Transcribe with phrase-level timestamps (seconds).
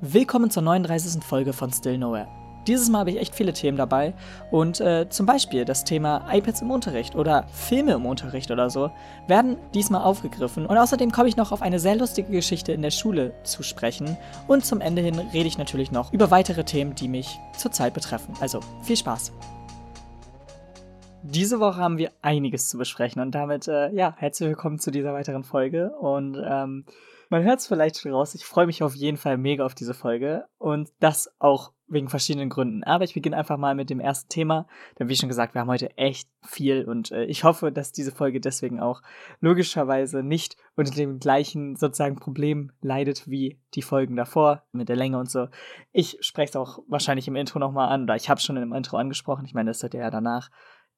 [0.00, 1.24] Willkommen zur 39.
[1.24, 2.28] Folge von Still Nowhere.
[2.68, 4.14] Dieses Mal habe ich echt viele Themen dabei
[4.52, 8.92] und äh, zum Beispiel das Thema iPads im Unterricht oder Filme im Unterricht oder so
[9.26, 12.92] werden diesmal aufgegriffen und außerdem komme ich noch auf eine sehr lustige Geschichte in der
[12.92, 14.16] Schule zu sprechen
[14.46, 18.34] und zum Ende hin rede ich natürlich noch über weitere Themen, die mich zurzeit betreffen.
[18.40, 19.32] Also viel Spaß!
[21.24, 25.12] Diese Woche haben wir einiges zu besprechen und damit, äh, ja, herzlich willkommen zu dieser
[25.12, 26.84] weiteren Folge und ähm,
[27.28, 29.94] man hört es vielleicht schon raus, ich freue mich auf jeden Fall mega auf diese
[29.94, 32.84] Folge und das auch wegen verschiedenen Gründen.
[32.84, 34.66] Aber ich beginne einfach mal mit dem ersten Thema,
[34.98, 38.12] denn wie schon gesagt, wir haben heute echt viel und äh, ich hoffe, dass diese
[38.12, 39.02] Folge deswegen auch
[39.40, 45.18] logischerweise nicht unter dem gleichen sozusagen Problem leidet wie die Folgen davor mit der Länge
[45.18, 45.48] und so.
[45.92, 48.72] Ich spreche es auch wahrscheinlich im Intro nochmal an oder ich habe es schon im
[48.72, 50.50] Intro angesprochen, ich meine, das hört ihr ja danach.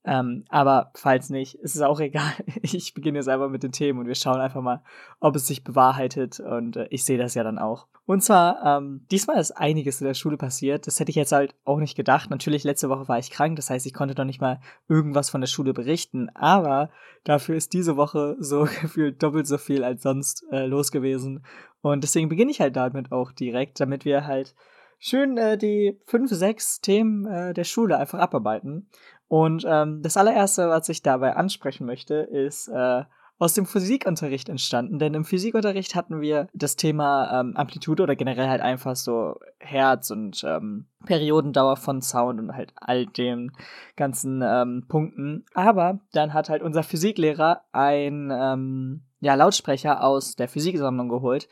[0.05, 2.33] Ähm, aber falls nicht, ist es auch egal.
[2.63, 4.83] Ich beginne jetzt einfach mit den Themen und wir schauen einfach mal,
[5.21, 7.87] ob es sich bewahrheitet und äh, ich sehe das ja dann auch.
[8.07, 10.87] Und zwar, ähm, diesmal ist einiges in der Schule passiert.
[10.87, 12.29] Das hätte ich jetzt halt auch nicht gedacht.
[12.31, 15.41] Natürlich, letzte Woche war ich krank, das heißt, ich konnte noch nicht mal irgendwas von
[15.41, 16.29] der Schule berichten.
[16.35, 16.91] Aber
[17.25, 21.45] dafür ist diese Woche so gefühlt doppelt so viel als sonst äh, los gewesen.
[21.83, 24.55] Und deswegen beginne ich halt damit auch direkt, damit wir halt
[24.99, 28.89] schön äh, die fünf, sechs Themen äh, der Schule einfach abarbeiten.
[29.31, 33.05] Und ähm, das allererste, was ich dabei ansprechen möchte, ist äh,
[33.39, 34.99] aus dem Physikunterricht entstanden.
[34.99, 40.11] Denn im Physikunterricht hatten wir das Thema ähm, Amplitude oder generell halt einfach so Herz
[40.11, 43.53] und ähm, Periodendauer von Sound und halt all den
[43.95, 45.45] ganzen ähm, Punkten.
[45.55, 51.49] Aber dann hat halt unser Physiklehrer ein ähm, ja, Lautsprecher aus der Physiksammlung geholt.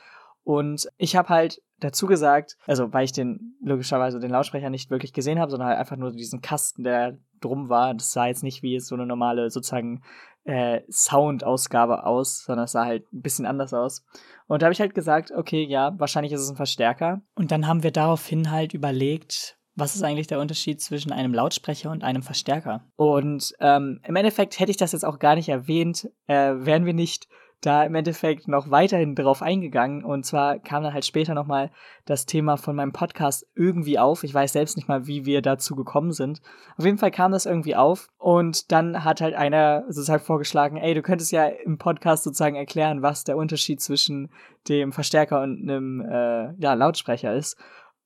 [0.49, 5.13] Und ich habe halt dazu gesagt, also weil ich den logischerweise den Lautsprecher nicht wirklich
[5.13, 7.93] gesehen habe, sondern halt einfach nur diesen Kasten, der drum war.
[7.93, 10.01] Das sah jetzt nicht wie so eine normale sozusagen
[10.45, 14.07] äh, Sound-Ausgabe aus, sondern es sah halt ein bisschen anders aus.
[14.47, 17.21] Und da habe ich halt gesagt, okay, ja, wahrscheinlich ist es ein Verstärker.
[17.35, 21.91] Und dann haben wir daraufhin halt überlegt, was ist eigentlich der Unterschied zwischen einem Lautsprecher
[21.91, 22.87] und einem Verstärker?
[22.97, 26.95] Und ähm, im Endeffekt hätte ich das jetzt auch gar nicht erwähnt, äh, wären wir
[26.95, 27.29] nicht
[27.61, 30.05] da im Endeffekt noch weiterhin drauf eingegangen.
[30.05, 31.71] Und zwar kam dann halt später nochmal
[32.05, 34.25] das Thema von meinem Podcast irgendwie auf.
[34.25, 36.41] Ich weiß selbst nicht mal, wie wir dazu gekommen sind.
[36.77, 38.09] Auf jeden Fall kam das irgendwie auf.
[38.19, 43.03] Und dann hat halt einer sozusagen vorgeschlagen, ey, du könntest ja im Podcast sozusagen erklären,
[43.03, 44.31] was der Unterschied zwischen
[44.69, 47.57] dem Verstärker und einem äh, ja, Lautsprecher ist.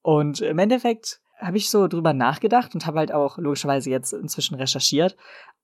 [0.03, 4.55] Und im Endeffekt habe ich so drüber nachgedacht und habe halt auch logischerweise jetzt inzwischen
[4.55, 5.17] recherchiert.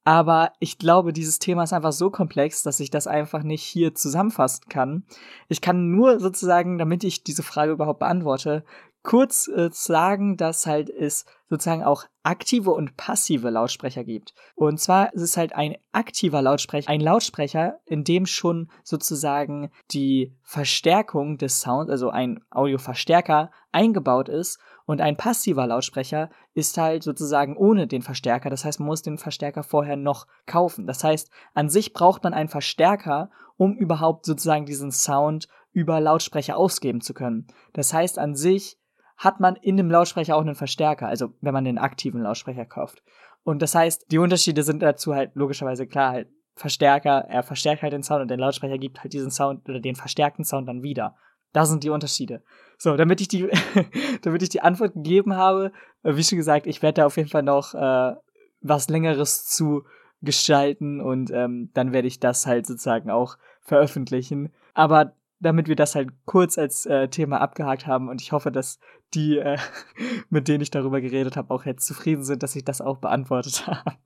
[0.05, 3.95] Aber ich glaube, dieses Thema ist einfach so komplex, dass ich das einfach nicht hier
[3.95, 5.05] zusammenfassen kann.
[5.49, 8.65] Ich kann nur sozusagen, damit ich diese Frage überhaupt beantworte,
[9.03, 14.35] kurz äh, sagen, dass halt es sozusagen auch aktive und passive Lautsprecher gibt.
[14.55, 20.37] Und zwar ist es halt ein aktiver Lautsprecher, ein Lautsprecher, in dem schon sozusagen die
[20.43, 27.59] Verstärkung des Sounds, also ein Audioverstärker eingebaut ist und ein passiver Lautsprecher ist halt sozusagen
[27.59, 28.49] ohne den Verstärker.
[28.49, 30.87] Das heißt, man muss den Verstärker vorher noch kaufen.
[30.87, 33.29] Das heißt, an sich braucht man einen Verstärker,
[33.59, 37.49] um überhaupt sozusagen diesen Sound über Lautsprecher ausgeben zu können.
[37.75, 38.79] Das heißt, an sich
[39.19, 43.03] hat man in dem Lautsprecher auch einen Verstärker, also wenn man den aktiven Lautsprecher kauft.
[43.45, 47.93] Und das heißt, die Unterschiede sind dazu halt logischerweise klar halt Verstärker, er verstärkt halt
[47.93, 51.15] den Sound und der Lautsprecher gibt halt diesen Sound oder den verstärkten Sound dann wieder.
[51.53, 52.43] Da sind die Unterschiede.
[52.77, 53.49] So, damit ich die,
[54.23, 55.73] damit ich die Antwort gegeben habe,
[56.03, 58.15] äh, wie schon gesagt, ich werde da auf jeden Fall noch äh,
[58.61, 59.85] was längeres zu
[60.21, 64.53] gestalten und ähm, dann werde ich das halt sozusagen auch veröffentlichen.
[64.75, 68.81] Aber damit wir das halt kurz als äh, Thema abgehakt haben und ich hoffe, dass
[69.15, 69.59] die, äh,
[70.31, 73.67] mit denen ich darüber geredet habe, auch jetzt zufrieden sind, dass ich das auch beantwortet
[73.67, 73.97] habe.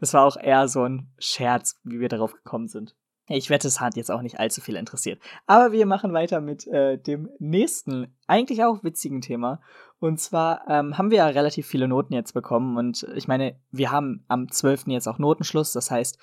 [0.00, 2.94] Das war auch eher so ein Scherz, wie wir darauf gekommen sind.
[3.28, 5.20] Ich wette, es hat jetzt auch nicht allzu viel interessiert.
[5.46, 9.60] Aber wir machen weiter mit äh, dem nächsten, eigentlich auch witzigen Thema.
[10.00, 12.78] Und zwar ähm, haben wir ja relativ viele Noten jetzt bekommen.
[12.78, 14.86] Und ich meine, wir haben am 12.
[14.86, 15.72] jetzt auch Notenschluss.
[15.72, 16.18] Das heißt,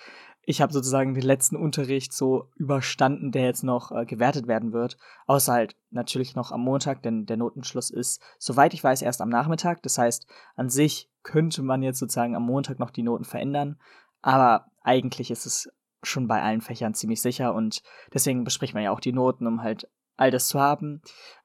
[0.47, 4.97] ich habe sozusagen den letzten Unterricht so überstanden, der jetzt noch äh, gewertet werden wird.
[5.27, 9.29] Außer halt natürlich noch am Montag, denn der Notenschluss ist, soweit ich weiß, erst am
[9.29, 9.83] Nachmittag.
[9.83, 13.79] Das heißt, an sich könnte man jetzt sozusagen am Montag noch die Noten verändern.
[14.21, 15.69] Aber eigentlich ist es
[16.05, 17.81] schon bei allen Fächern ziemlich sicher und
[18.13, 21.01] deswegen bespricht man ja auch die Noten, um halt all das zu haben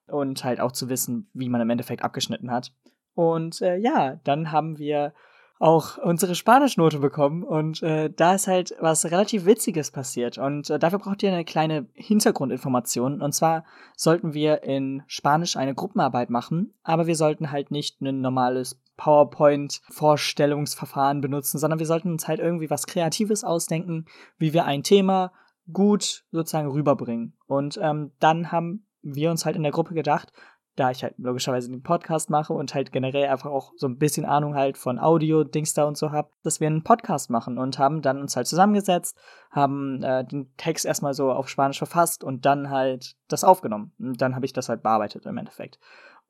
[0.06, 2.72] und halt auch zu wissen, wie man im Endeffekt abgeschnitten hat.
[3.14, 5.12] Und äh, ja, dann haben wir
[5.60, 10.78] auch unsere Spanischnote bekommen und äh, da ist halt was relativ Witziges passiert und äh,
[10.78, 13.64] dafür braucht ihr eine kleine Hintergrundinformation und zwar
[13.94, 21.20] sollten wir in Spanisch eine Gruppenarbeit machen, aber wir sollten halt nicht ein normales PowerPoint-Vorstellungsverfahren
[21.22, 24.04] benutzen, sondern wir sollten uns halt irgendwie was Kreatives ausdenken,
[24.38, 25.32] wie wir ein Thema
[25.72, 27.32] gut sozusagen rüberbringen.
[27.46, 30.30] Und ähm, dann haben wir uns halt in der Gruppe gedacht,
[30.76, 34.26] da ich halt logischerweise den Podcast mache und halt generell einfach auch so ein bisschen
[34.26, 37.78] Ahnung halt von Audio, Dings da und so hab, dass wir einen Podcast machen und
[37.78, 39.16] haben dann uns halt zusammengesetzt,
[39.50, 43.92] haben äh, den Text erstmal so auf Spanisch verfasst und dann halt das aufgenommen.
[43.98, 45.78] Und dann habe ich das halt bearbeitet im Endeffekt.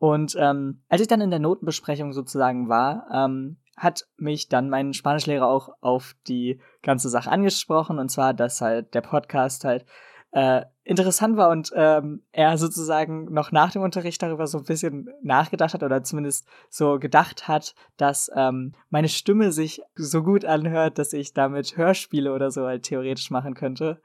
[0.01, 4.95] Und ähm, als ich dann in der Notenbesprechung sozusagen war, ähm, hat mich dann mein
[4.95, 9.85] Spanischlehrer auch auf die ganze Sache angesprochen und zwar, dass halt der Podcast halt
[10.33, 15.11] äh, interessant war und ähm, er sozusagen noch nach dem Unterricht darüber so ein bisschen
[15.23, 20.99] nachgedacht hat oder zumindest so gedacht hat, dass ähm, meine Stimme sich so gut anhört,
[20.99, 24.01] dass ich damit Hörspiele oder so halt theoretisch machen könnte.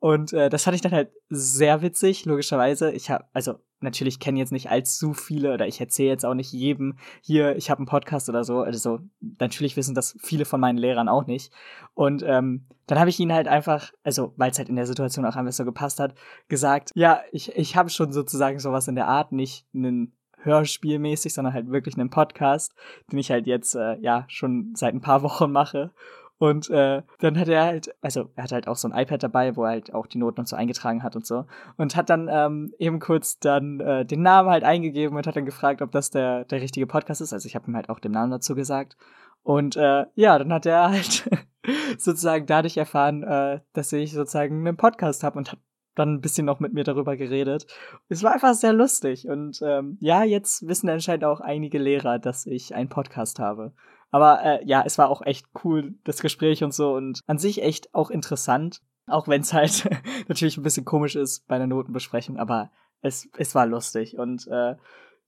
[0.00, 2.92] Und äh, das fand ich dann halt sehr witzig, logischerweise.
[2.92, 6.52] Ich habe, also natürlich kennen jetzt nicht allzu viele oder ich erzähle jetzt auch nicht
[6.52, 8.60] jedem hier, ich habe einen Podcast oder so.
[8.60, 9.00] Also
[9.40, 11.52] natürlich wissen das viele von meinen Lehrern auch nicht.
[11.94, 15.24] Und ähm, dann habe ich ihnen halt einfach, also weil es halt in der Situation
[15.24, 16.14] auch einfach so gepasst hat,
[16.48, 20.12] gesagt, ja, ich, ich habe schon sozusagen sowas in der Art, nicht einen
[20.42, 22.74] Hörspielmäßig, sondern halt wirklich einen Podcast,
[23.10, 25.92] den ich halt jetzt äh, ja schon seit ein paar Wochen mache.
[26.38, 29.56] Und äh, dann hat er halt, also er hat halt auch so ein iPad dabei,
[29.56, 31.46] wo er halt auch die Noten und so eingetragen hat und so.
[31.76, 35.44] Und hat dann ähm, eben kurz dann äh, den Namen halt eingegeben und hat dann
[35.44, 37.32] gefragt, ob das der, der richtige Podcast ist.
[37.32, 38.96] Also ich habe ihm halt auch den Namen dazu gesagt.
[39.42, 41.28] Und äh, ja, dann hat er halt
[41.98, 45.58] sozusagen dadurch erfahren, äh, dass ich sozusagen einen Podcast habe und hat
[45.98, 47.66] dann ein bisschen noch mit mir darüber geredet.
[48.08, 49.28] Es war einfach sehr lustig.
[49.28, 53.72] Und ähm, ja, jetzt wissen anscheinend auch einige Lehrer, dass ich einen Podcast habe.
[54.10, 57.62] Aber äh, ja, es war auch echt cool, das Gespräch und so und an sich
[57.62, 58.80] echt auch interessant.
[59.06, 59.88] Auch wenn es halt
[60.28, 62.70] natürlich ein bisschen komisch ist bei einer Notenbesprechung, aber
[63.00, 64.76] es, es war lustig und äh,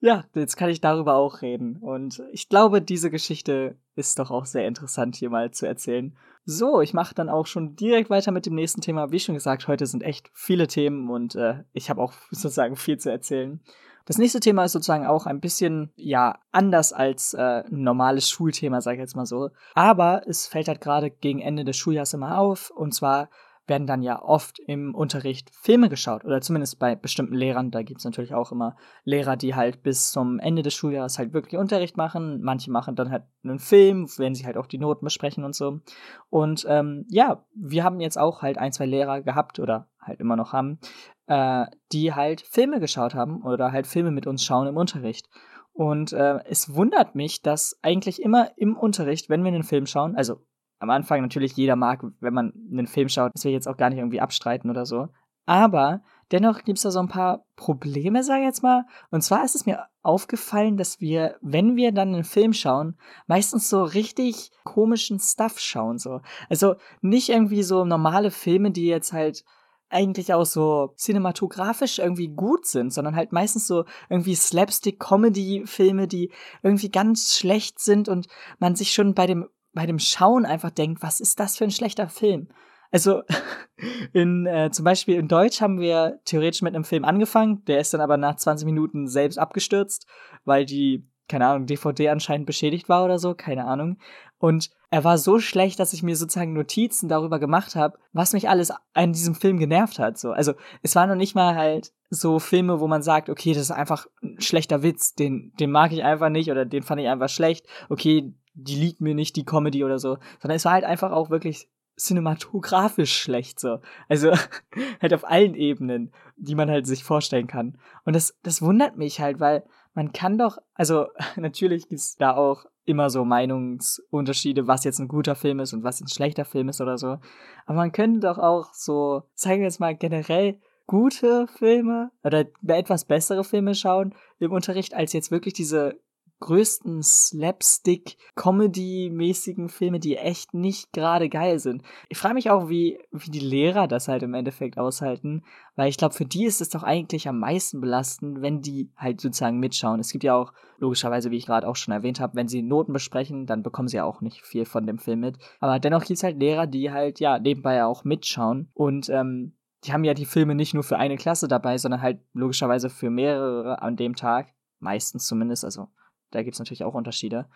[0.00, 1.76] ja, jetzt kann ich darüber auch reden.
[1.76, 6.16] Und ich glaube, diese Geschichte ist doch auch sehr interessant hier mal zu erzählen.
[6.46, 9.12] So, ich mache dann auch schon direkt weiter mit dem nächsten Thema.
[9.12, 12.98] Wie schon gesagt, heute sind echt viele Themen und äh, ich habe auch sozusagen viel
[12.98, 13.60] zu erzählen.
[14.10, 18.80] Das nächste Thema ist sozusagen auch ein bisschen, ja, anders als äh, ein normales Schulthema,
[18.80, 19.50] sage ich jetzt mal so.
[19.74, 22.70] Aber es fällt halt gerade gegen Ende des Schuljahres immer auf.
[22.70, 23.28] Und zwar
[23.68, 27.70] werden dann ja oft im Unterricht Filme geschaut oder zumindest bei bestimmten Lehrern.
[27.70, 28.74] Da gibt es natürlich auch immer
[29.04, 32.40] Lehrer, die halt bis zum Ende des Schuljahres halt wirklich Unterricht machen.
[32.42, 35.82] Manche machen dann halt einen Film, wenn sie halt auch die Noten besprechen und so.
[36.30, 40.36] Und ähm, ja, wir haben jetzt auch halt ein, zwei Lehrer gehabt oder halt immer
[40.36, 40.78] noch haben,
[41.26, 45.28] äh, die halt Filme geschaut haben oder halt Filme mit uns schauen im Unterricht.
[45.72, 50.16] Und äh, es wundert mich, dass eigentlich immer im Unterricht, wenn wir einen Film schauen,
[50.16, 50.40] also
[50.78, 53.76] am Anfang natürlich jeder mag, wenn man einen Film schaut, das will ich jetzt auch
[53.76, 55.08] gar nicht irgendwie abstreiten oder so.
[55.46, 58.84] Aber dennoch gibt es da so ein paar Probleme, sage ich jetzt mal.
[59.10, 62.96] Und zwar ist es mir aufgefallen, dass wir, wenn wir dann einen Film schauen,
[63.26, 65.98] meistens so richtig komischen Stuff schauen.
[65.98, 66.20] So.
[66.48, 69.44] Also nicht irgendwie so normale Filme, die jetzt halt
[69.90, 76.30] eigentlich auch so cinematografisch irgendwie gut sind, sondern halt meistens so irgendwie Slapstick-Comedy-Filme, die
[76.62, 78.28] irgendwie ganz schlecht sind und
[78.58, 81.70] man sich schon bei dem, bei dem Schauen einfach denkt, was ist das für ein
[81.70, 82.48] schlechter Film?
[82.92, 83.22] Also
[84.12, 87.92] in äh, zum Beispiel in Deutsch haben wir theoretisch mit einem Film angefangen, der ist
[87.94, 90.06] dann aber nach 20 Minuten selbst abgestürzt,
[90.44, 93.96] weil die keine Ahnung, DVD anscheinend beschädigt war oder so, keine Ahnung.
[94.38, 98.48] Und er war so schlecht, dass ich mir sozusagen Notizen darüber gemacht habe, was mich
[98.48, 100.18] alles an diesem Film genervt hat.
[100.18, 100.32] So.
[100.32, 103.70] Also es waren noch nicht mal halt so Filme, wo man sagt, okay, das ist
[103.70, 107.28] einfach ein schlechter Witz, den, den mag ich einfach nicht oder den fand ich einfach
[107.28, 107.66] schlecht.
[107.88, 110.18] Okay, die liegt mir nicht, die Comedy oder so.
[110.40, 113.78] Sondern es war halt einfach auch wirklich cinematografisch schlecht so.
[114.08, 114.32] Also
[115.00, 117.78] halt auf allen Ebenen, die man halt sich vorstellen kann.
[118.04, 119.62] Und das, das wundert mich halt, weil
[119.94, 121.06] man kann doch, also
[121.36, 126.00] natürlich gibt's da auch immer so Meinungsunterschiede, was jetzt ein guter Film ist und was
[126.00, 127.18] ein schlechter Film ist oder so.
[127.66, 133.04] Aber man könnte doch auch so, sagen wir jetzt mal generell, gute Filme oder etwas
[133.04, 136.00] bessere Filme schauen im Unterricht, als jetzt wirklich diese
[136.40, 141.82] größten Slapstick-Comedy-mäßigen Filme, die echt nicht gerade geil sind.
[142.08, 145.42] Ich frage mich auch, wie, wie die Lehrer das halt im Endeffekt aushalten,
[145.76, 149.20] weil ich glaube, für die ist es doch eigentlich am meisten belastend, wenn die halt
[149.20, 150.00] sozusagen mitschauen.
[150.00, 152.94] Es gibt ja auch, logischerweise, wie ich gerade auch schon erwähnt habe, wenn sie Noten
[152.94, 155.36] besprechen, dann bekommen sie ja auch nicht viel von dem Film mit.
[155.60, 159.52] Aber dennoch gibt es halt Lehrer, die halt, ja, nebenbei auch mitschauen und, ähm,
[159.84, 163.10] die haben ja die Filme nicht nur für eine Klasse dabei, sondern halt logischerweise für
[163.10, 164.48] mehrere an dem Tag.
[164.78, 165.88] Meistens zumindest, also
[166.30, 167.46] da gibt es natürlich auch Unterschiede.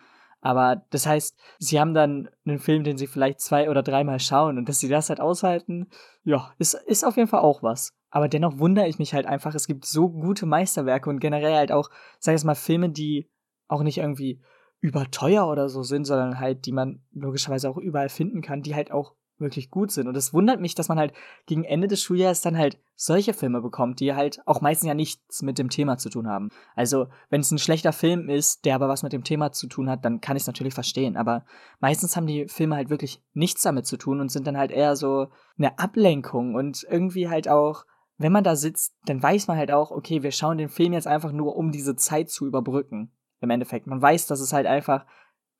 [0.41, 4.57] Aber das heißt, sie haben dann einen Film, den sie vielleicht zwei oder dreimal schauen
[4.57, 5.87] und dass sie das halt aushalten,
[6.23, 7.95] ja, ist, ist auf jeden Fall auch was.
[8.11, 11.71] Aber dennoch wundere ich mich halt einfach, es gibt so gute Meisterwerke und generell halt
[11.71, 11.89] auch,
[12.19, 13.29] sag ich jetzt mal, Filme, die
[13.67, 14.41] auch nicht irgendwie
[14.81, 18.91] überteuer oder so sind, sondern halt, die man logischerweise auch überall finden kann, die halt
[18.91, 20.07] auch wirklich gut sind.
[20.07, 21.13] Und es wundert mich, dass man halt
[21.45, 25.41] gegen Ende des Schuljahres dann halt solche Filme bekommt, die halt auch meistens ja nichts
[25.41, 26.49] mit dem Thema zu tun haben.
[26.75, 29.89] Also, wenn es ein schlechter Film ist, der aber was mit dem Thema zu tun
[29.89, 31.17] hat, dann kann ich es natürlich verstehen.
[31.17, 31.45] Aber
[31.79, 34.95] meistens haben die Filme halt wirklich nichts damit zu tun und sind dann halt eher
[34.95, 35.27] so
[35.57, 37.85] eine Ablenkung und irgendwie halt auch,
[38.17, 41.07] wenn man da sitzt, dann weiß man halt auch, okay, wir schauen den Film jetzt
[41.07, 43.11] einfach nur, um diese Zeit zu überbrücken.
[43.41, 43.85] Im Endeffekt.
[43.85, 45.05] Man weiß, dass es halt einfach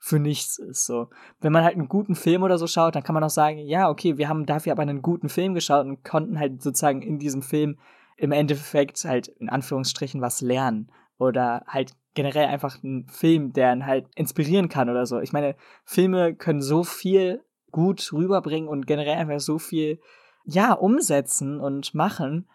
[0.05, 0.85] für nichts ist.
[0.85, 1.09] So,
[1.41, 3.89] wenn man halt einen guten Film oder so schaut, dann kann man auch sagen, ja,
[3.89, 7.41] okay, wir haben dafür aber einen guten Film geschaut und konnten halt sozusagen in diesem
[7.41, 7.79] Film
[8.15, 13.88] im Endeffekt halt in Anführungsstrichen was lernen oder halt generell einfach einen Film, der einen
[13.88, 15.19] halt inspirieren kann oder so.
[15.21, 20.00] Ich meine, Filme können so viel gut rüberbringen und generell einfach so viel
[20.43, 22.47] ja umsetzen und machen.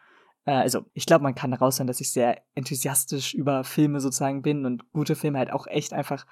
[0.45, 4.41] Äh, also, ich glaube, man kann daraus sein, dass ich sehr enthusiastisch über Filme sozusagen
[4.41, 6.27] bin und gute Filme halt auch echt einfach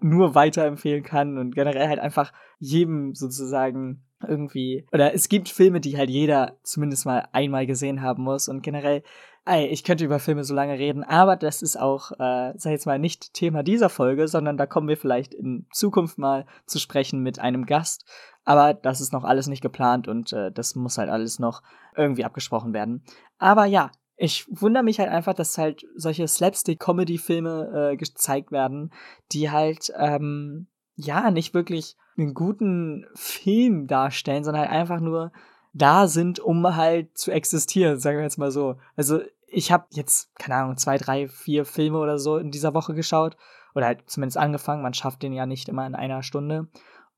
[0.00, 5.96] nur weiterempfehlen kann und generell halt einfach jedem sozusagen irgendwie oder es gibt Filme, die
[5.96, 9.02] halt jeder zumindest mal einmal gesehen haben muss und generell
[9.44, 12.86] ey, ich könnte über Filme so lange reden, aber das ist auch, äh, sag jetzt
[12.86, 17.20] mal, nicht Thema dieser Folge, sondern da kommen wir vielleicht in Zukunft mal zu sprechen
[17.20, 18.04] mit einem Gast.
[18.44, 21.62] Aber das ist noch alles nicht geplant und äh, das muss halt alles noch
[21.96, 23.04] irgendwie abgesprochen werden.
[23.38, 23.90] Aber ja,
[24.22, 28.92] ich wundere mich halt einfach, dass halt solche Slapstick-Comedy-Filme äh, gezeigt werden,
[29.32, 35.32] die halt, ähm, ja, nicht wirklich einen guten Film darstellen, sondern halt einfach nur
[35.72, 38.76] da sind, um halt zu existieren, sagen wir jetzt mal so.
[38.94, 42.94] Also ich habe jetzt, keine Ahnung, zwei, drei, vier Filme oder so in dieser Woche
[42.94, 43.36] geschaut.
[43.74, 44.82] Oder halt zumindest angefangen.
[44.82, 46.68] Man schafft den ja nicht immer in einer Stunde.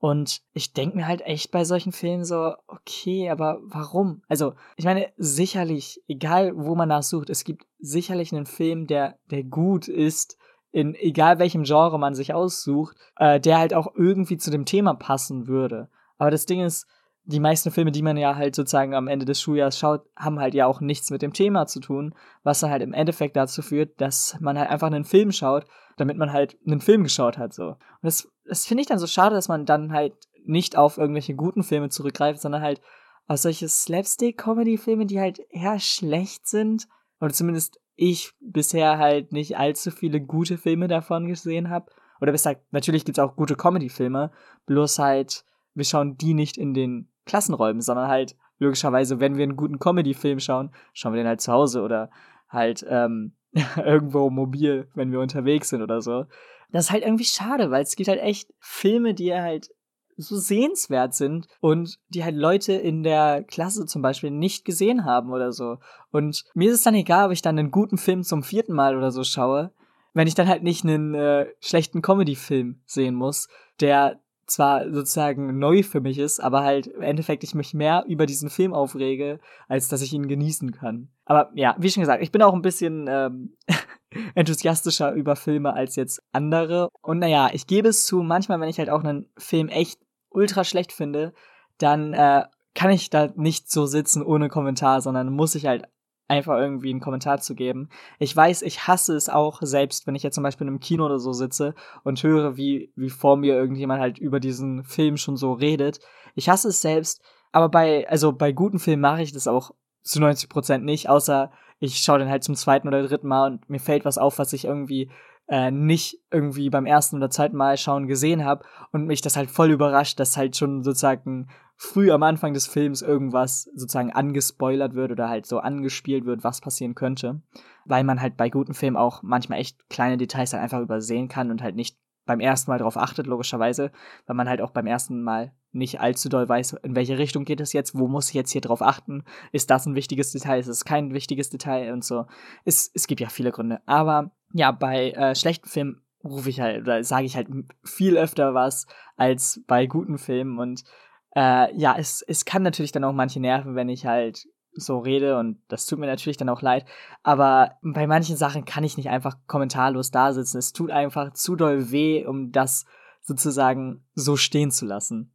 [0.04, 4.20] Und ich denke mir halt echt bei solchen Filmen so, okay, aber warum?
[4.28, 9.44] Also, ich meine, sicherlich, egal wo man nachsucht, es gibt sicherlich einen Film, der, der
[9.44, 10.36] gut ist,
[10.72, 14.92] in egal welchem Genre man sich aussucht, äh, der halt auch irgendwie zu dem Thema
[14.92, 15.88] passen würde.
[16.18, 16.86] Aber das Ding ist,
[17.24, 20.52] die meisten Filme, die man ja halt sozusagen am Ende des Schuljahres schaut, haben halt
[20.52, 23.98] ja auch nichts mit dem Thema zu tun, was dann halt im Endeffekt dazu führt,
[24.02, 25.64] dass man halt einfach einen Film schaut,
[25.96, 27.68] damit man halt einen Film geschaut hat, so.
[27.68, 31.34] Und das, das finde ich dann so schade, dass man dann halt nicht auf irgendwelche
[31.34, 32.80] guten Filme zurückgreift, sondern halt
[33.26, 36.86] auf solche Slapstick-Comedy-Filme, die halt eher schlecht sind.
[37.20, 41.90] Oder zumindest ich bisher halt nicht allzu viele gute Filme davon gesehen habe.
[42.20, 44.30] Oder besser, natürlich gibt's auch gute Comedy-Filme,
[44.66, 49.56] bloß halt, wir schauen die nicht in den Klassenräumen, sondern halt logischerweise, wenn wir einen
[49.56, 52.10] guten Comedy-Film schauen, schauen wir den halt zu Hause oder
[52.48, 53.34] halt ähm,
[53.76, 56.26] irgendwo mobil, wenn wir unterwegs sind oder so.
[56.72, 59.70] Das ist halt irgendwie schade, weil es gibt halt echt Filme, die halt
[60.16, 65.32] so sehenswert sind und die halt Leute in der Klasse zum Beispiel nicht gesehen haben
[65.32, 65.78] oder so.
[66.10, 68.96] Und mir ist es dann egal, ob ich dann einen guten Film zum vierten Mal
[68.96, 69.72] oder so schaue,
[70.12, 73.48] wenn ich dann halt nicht einen äh, schlechten Comedy-Film sehen muss,
[73.80, 78.26] der zwar sozusagen neu für mich ist, aber halt im Endeffekt ich mich mehr über
[78.26, 81.08] diesen Film aufrege, als dass ich ihn genießen kann.
[81.24, 83.56] Aber ja, wie schon gesagt, ich bin auch ein bisschen ähm,
[84.34, 86.88] enthusiastischer über Filme als jetzt andere.
[87.02, 90.64] Und naja, ich gebe es zu, manchmal, wenn ich halt auch einen Film echt ultra
[90.64, 91.32] schlecht finde,
[91.78, 95.84] dann äh, kann ich da nicht so sitzen ohne Kommentar, sondern muss ich halt
[96.28, 97.88] einfach irgendwie einen Kommentar zu geben.
[98.18, 101.04] Ich weiß, ich hasse es auch selbst, wenn ich jetzt zum Beispiel in einem Kino
[101.04, 105.36] oder so sitze und höre, wie, wie vor mir irgendjemand halt über diesen Film schon
[105.36, 106.00] so redet.
[106.34, 110.20] Ich hasse es selbst, aber bei, also bei guten Filmen mache ich das auch zu
[110.20, 113.80] 90 Prozent nicht, außer ich schaue den halt zum zweiten oder dritten Mal und mir
[113.80, 115.10] fällt was auf, was ich irgendwie
[115.48, 119.50] äh, nicht irgendwie beim ersten oder zweiten Mal schauen gesehen habe und mich das halt
[119.50, 125.12] voll überrascht, dass halt schon sozusagen früh am Anfang des Films irgendwas sozusagen angespoilert wird
[125.12, 127.42] oder halt so angespielt wird, was passieren könnte,
[127.84, 131.50] weil man halt bei guten Filmen auch manchmal echt kleine Details halt einfach übersehen kann
[131.50, 133.92] und halt nicht beim ersten Mal darauf achtet, logischerweise,
[134.26, 137.60] weil man halt auch beim ersten Mal nicht allzu doll weiß, in welche Richtung geht
[137.60, 140.68] es jetzt, wo muss ich jetzt hier drauf achten, ist das ein wichtiges Detail, ist
[140.68, 142.26] es kein wichtiges Detail und so.
[142.64, 146.82] Es, es gibt ja viele Gründe, aber ja, bei äh, schlechten Filmen rufe ich halt
[146.82, 147.48] oder sage ich halt
[147.84, 150.84] viel öfter was als bei guten Filmen und
[151.34, 155.38] äh, ja, es, es kann natürlich dann auch manche nerven, wenn ich halt so rede
[155.38, 156.84] und das tut mir natürlich dann auch leid,
[157.22, 160.58] aber bei manchen Sachen kann ich nicht einfach kommentarlos da sitzen.
[160.58, 162.84] Es tut einfach zu doll weh, um das
[163.22, 165.32] sozusagen so stehen zu lassen.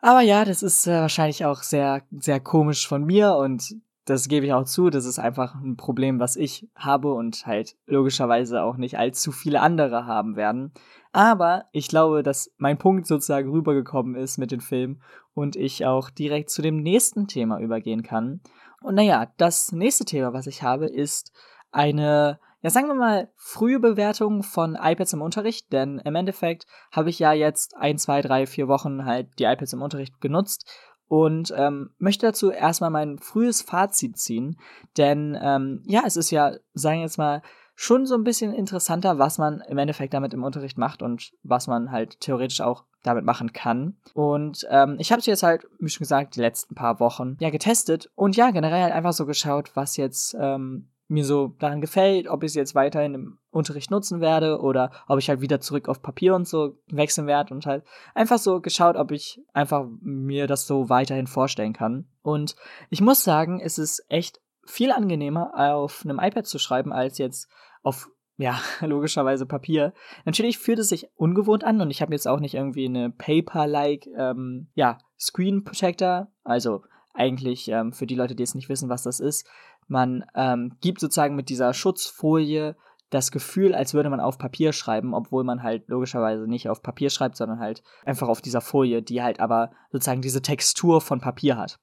[0.00, 4.46] Aber ja, das ist äh, wahrscheinlich auch sehr, sehr komisch von mir und das gebe
[4.46, 8.76] ich auch zu, das ist einfach ein Problem, was ich habe und halt logischerweise auch
[8.76, 10.72] nicht allzu viele andere haben werden.
[11.12, 15.02] Aber ich glaube, dass mein Punkt sozusagen rübergekommen ist mit dem Film
[15.34, 18.40] und ich auch direkt zu dem nächsten Thema übergehen kann.
[18.82, 21.32] Und naja, das nächste Thema, was ich habe, ist
[21.70, 27.10] eine, ja sagen wir mal, frühe Bewertung von iPads im Unterricht, denn im Endeffekt habe
[27.10, 30.68] ich ja jetzt ein, zwei, drei, vier Wochen halt die iPads im Unterricht genutzt
[31.12, 34.56] und ähm, möchte dazu erstmal mein frühes Fazit ziehen,
[34.96, 37.42] denn ähm, ja, es ist ja, sagen wir jetzt mal,
[37.74, 41.66] schon so ein bisschen interessanter, was man im Endeffekt damit im Unterricht macht und was
[41.66, 43.98] man halt theoretisch auch damit machen kann.
[44.14, 47.50] Und ähm, ich habe es jetzt halt, wie schon gesagt, die letzten paar Wochen ja
[47.50, 52.26] getestet und ja, generell halt einfach so geschaut, was jetzt ähm, mir so daran gefällt,
[52.26, 55.88] ob ich es jetzt weiterhin im Unterricht nutzen werde oder ob ich halt wieder zurück
[55.88, 60.46] auf Papier und so wechseln werde und halt einfach so geschaut, ob ich einfach mir
[60.46, 62.06] das so weiterhin vorstellen kann.
[62.22, 62.56] Und
[62.88, 67.48] ich muss sagen, es ist echt viel angenehmer, auf einem iPad zu schreiben, als jetzt
[67.82, 69.92] auf ja, logischerweise Papier.
[70.24, 74.06] Natürlich fühlt es sich ungewohnt an und ich habe jetzt auch nicht irgendwie eine Paper-like,
[74.16, 76.28] ähm, ja, Screen Protector.
[76.42, 76.82] Also
[77.14, 79.46] eigentlich ähm, für die Leute, die jetzt nicht wissen, was das ist.
[79.88, 82.76] Man ähm, gibt sozusagen mit dieser Schutzfolie
[83.10, 87.10] das Gefühl, als würde man auf Papier schreiben, obwohl man halt logischerweise nicht auf Papier
[87.10, 91.56] schreibt, sondern halt einfach auf dieser Folie, die halt aber sozusagen diese Textur von Papier
[91.56, 91.78] hat.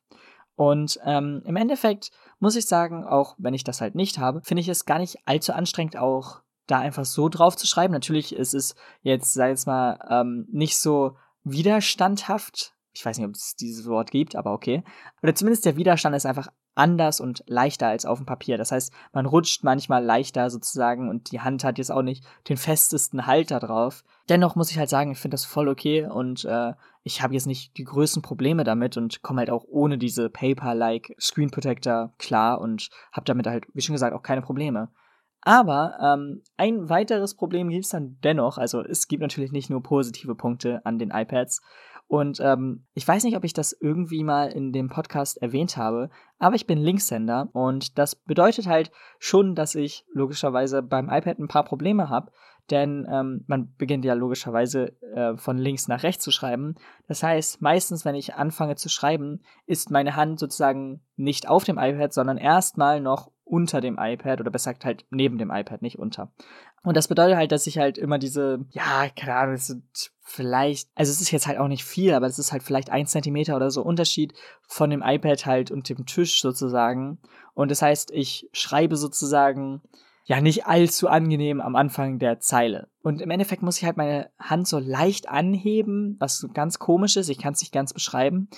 [0.56, 4.62] Und ähm, im Endeffekt muss ich sagen, auch wenn ich das halt nicht habe, finde
[4.62, 7.94] ich es gar nicht allzu anstrengend, auch da einfach so drauf zu schreiben.
[7.94, 12.76] Natürlich ist es jetzt, sag ich mal, ähm, nicht so widerstandhaft.
[13.00, 14.84] Ich weiß nicht, ob es dieses Wort gibt, aber okay.
[15.24, 18.58] Oder zumindest der Widerstand ist einfach anders und leichter als auf dem Papier.
[18.58, 22.58] Das heißt, man rutscht manchmal leichter sozusagen und die Hand hat jetzt auch nicht den
[22.58, 24.04] festesten Halter drauf.
[24.28, 27.48] Dennoch muss ich halt sagen, ich finde das voll okay und äh, ich habe jetzt
[27.48, 32.60] nicht die größten Probleme damit und komme halt auch ohne diese Paper-like Screen Protector klar
[32.60, 34.90] und habe damit halt, wie schon gesagt, auch keine Probleme.
[35.42, 38.58] Aber ähm, ein weiteres Problem gibt es dann dennoch.
[38.58, 41.62] Also es gibt natürlich nicht nur positive Punkte an den iPads.
[42.10, 46.10] Und ähm, ich weiß nicht, ob ich das irgendwie mal in dem Podcast erwähnt habe,
[46.40, 48.90] aber ich bin Linkshänder und das bedeutet halt
[49.20, 52.32] schon, dass ich logischerweise beim iPad ein paar Probleme habe,
[52.72, 56.76] denn ähm, man beginnt ja logischerweise äh, von links nach rechts zu schreiben.
[57.08, 61.78] Das heißt, meistens, wenn ich anfange zu schreiben, ist meine Hand sozusagen nicht auf dem
[61.78, 66.00] iPad, sondern erstmal noch unter dem iPad oder besser gesagt halt neben dem iPad, nicht
[66.00, 66.32] unter.
[66.84, 70.90] Und das bedeutet halt, dass ich halt immer diese, ja, keine Ahnung, es sind vielleicht,
[70.96, 73.56] also es ist jetzt halt auch nicht viel, aber es ist halt vielleicht ein Zentimeter
[73.56, 74.34] oder so Unterschied
[74.68, 77.20] von dem iPad halt und dem Tisch sozusagen.
[77.54, 79.82] Und das heißt, ich schreibe sozusagen
[80.26, 82.88] ja nicht allzu angenehm am Anfang der Zeile.
[83.02, 87.30] Und im Endeffekt muss ich halt meine Hand so leicht anheben, was ganz komisch ist,
[87.30, 88.50] ich kann es nicht ganz beschreiben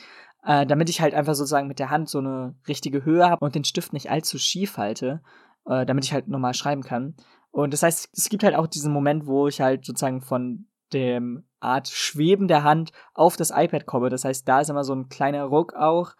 [0.43, 3.55] äh, damit ich halt einfach sozusagen mit der Hand so eine richtige Höhe habe und
[3.55, 5.21] den Stift nicht allzu schief halte,
[5.65, 7.15] äh, damit ich halt normal schreiben kann.
[7.51, 11.43] Und das heißt, es gibt halt auch diesen Moment, wo ich halt sozusagen von dem
[11.59, 14.09] Art Schweben der Hand auf das iPad komme.
[14.09, 16.13] Das heißt, da ist immer so ein kleiner Ruck auch,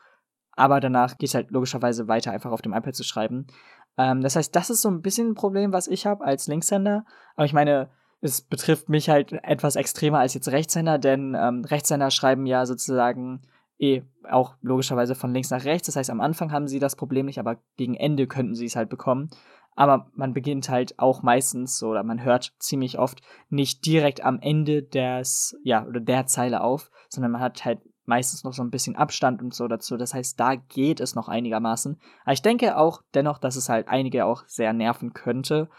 [0.52, 3.48] aber danach geht es halt logischerweise weiter, einfach auf dem iPad zu schreiben.
[3.98, 7.06] Ähm, das heißt, das ist so ein bisschen ein Problem, was ich habe als Linkshänder.
[7.36, 7.90] Aber ich meine,
[8.22, 13.42] es betrifft mich halt etwas extremer als jetzt Rechtshänder, denn ähm, Rechtshänder schreiben ja sozusagen
[13.80, 15.88] eh auch logischerweise von links nach rechts.
[15.88, 18.76] Das heißt, am Anfang haben sie das Problem nicht, aber gegen Ende könnten sie es
[18.76, 19.32] halt bekommen.
[19.76, 24.84] Aber man beginnt halt auch meistens oder man hört ziemlich oft nicht direkt am Ende
[24.84, 28.96] des, ja, oder der Zeile auf, sondern man hat halt meistens noch so ein bisschen
[28.96, 29.98] Abstand und so dazu.
[29.98, 32.00] Das heißt, da geht es noch einigermaßen.
[32.24, 35.70] Aber ich denke auch dennoch, dass es halt einige auch sehr nerven könnte.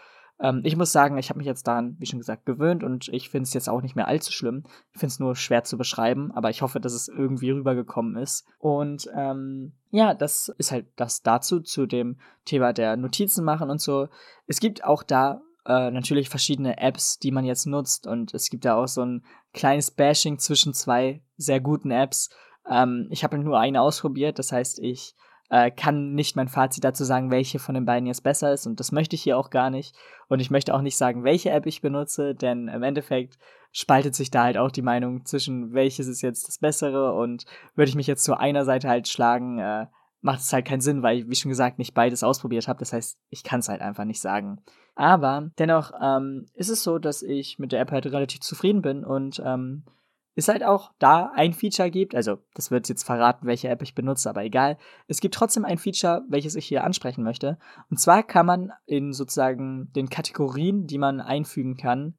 [0.43, 3.31] Ähm, ich muss sagen, ich habe mich jetzt daran, wie schon gesagt, gewöhnt und ich
[3.31, 4.65] finde es jetzt auch nicht mehr allzu schlimm.
[4.93, 8.45] Ich finde es nur schwer zu beschreiben, aber ich hoffe, dass es irgendwie rübergekommen ist.
[8.59, 13.81] Und ähm, ja, das ist halt das dazu, zu dem Thema der Notizen machen und
[13.81, 14.09] so.
[14.49, 18.65] Es gibt auch da äh, natürlich verschiedene Apps, die man jetzt nutzt und es gibt
[18.65, 19.25] da auch so ein
[19.55, 22.31] kleines Bashing zwischen zwei sehr guten Apps.
[22.69, 25.15] Ähm, ich habe nur eine ausprobiert, das heißt, ich
[25.53, 28.81] äh, kann nicht mein Fazit dazu sagen, welche von den beiden jetzt besser ist und
[28.81, 29.95] das möchte ich hier auch gar nicht.
[30.29, 33.39] Und ich möchte auch nicht sagen, welche App ich benutze, denn im Endeffekt
[33.71, 37.91] spaltet sich da halt auch die Meinung zwischen, welches ist jetzt das Bessere und würde
[37.91, 39.89] ich mich jetzt zu einer Seite halt schlagen, äh,
[40.23, 42.79] macht es halt keinen Sinn, weil ich, wie schon gesagt, nicht beides ausprobiert habe.
[42.79, 44.63] Das heißt, ich kann es halt einfach nicht sagen.
[44.95, 49.05] Aber dennoch ähm, ist es so, dass ich mit der App halt relativ zufrieden bin
[49.05, 49.85] und ähm,
[50.35, 53.95] es halt auch da ein Feature gibt, also das wird jetzt verraten, welche App ich
[53.95, 54.79] benutze, aber egal.
[55.07, 57.59] Es gibt trotzdem ein Feature, welches ich hier ansprechen möchte.
[57.91, 62.15] Und zwar kann man in sozusagen den Kategorien, die man einfügen kann,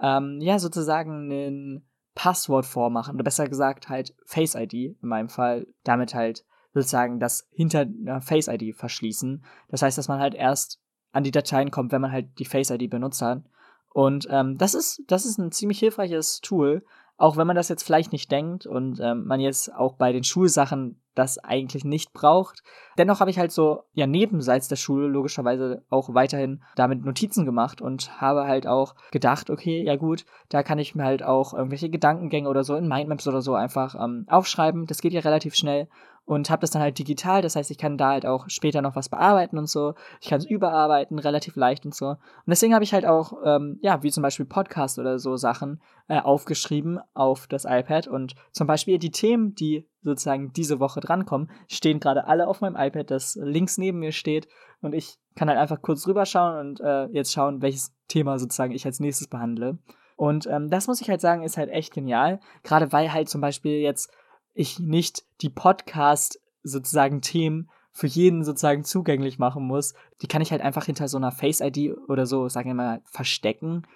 [0.00, 3.14] ähm, ja, sozusagen ein Passwort vormachen.
[3.14, 5.66] Oder besser gesagt halt Face ID in meinem Fall.
[5.84, 9.44] Damit halt sozusagen das hinter einer Face ID verschließen.
[9.68, 10.80] Das heißt, dass man halt erst
[11.12, 13.42] an die Dateien kommt, wenn man halt die Face ID benutzt hat.
[13.90, 16.84] Und ähm, das ist, das ist ein ziemlich hilfreiches Tool,
[17.18, 20.24] auch wenn man das jetzt vielleicht nicht denkt und ähm, man jetzt auch bei den
[20.24, 22.62] Schulsachen das eigentlich nicht braucht.
[22.96, 27.80] Dennoch habe ich halt so, ja, nebenseits der Schule logischerweise auch weiterhin damit Notizen gemacht
[27.80, 31.90] und habe halt auch gedacht, okay, ja gut, da kann ich mir halt auch irgendwelche
[31.90, 34.86] Gedankengänge oder so in Mindmaps oder so einfach ähm, aufschreiben.
[34.86, 35.88] Das geht ja relativ schnell
[36.28, 37.40] und habe das dann halt digital.
[37.40, 39.94] Das heißt, ich kann da halt auch später noch was bearbeiten und so.
[40.20, 42.08] Ich kann es überarbeiten, relativ leicht und so.
[42.08, 45.80] Und deswegen habe ich halt auch, ähm, ja, wie zum Beispiel Podcast oder so Sachen
[46.06, 48.08] äh, aufgeschrieben auf das iPad.
[48.08, 52.76] Und zum Beispiel die Themen, die sozusagen diese Woche drankommen, stehen gerade alle auf meinem
[52.76, 54.48] iPad, das links neben mir steht.
[54.82, 58.84] Und ich kann halt einfach kurz rüberschauen und äh, jetzt schauen, welches Thema sozusagen ich
[58.84, 59.78] als nächstes behandle.
[60.14, 62.38] Und ähm, das muss ich halt sagen, ist halt echt genial.
[62.64, 64.12] Gerade weil halt zum Beispiel jetzt
[64.58, 69.94] ich nicht die Podcast sozusagen Themen für jeden sozusagen zugänglich machen muss.
[70.20, 73.86] Die kann ich halt einfach hinter so einer Face-ID oder so, sagen wir mal, verstecken.